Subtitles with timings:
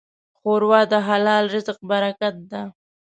[0.37, 2.61] ښوروا د حلال رزق برکت ده.